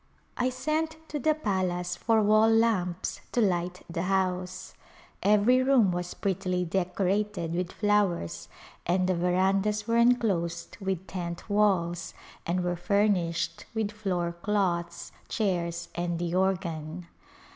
[0.35, 4.73] I sent to the palace for wall lamps to light the house.
[5.21, 8.49] Every room was prettily decorated with flowers
[8.87, 12.15] and the verandas were enclosed with tent walls
[12.47, 17.05] and were furnished with floor cloths, chairs and the organ.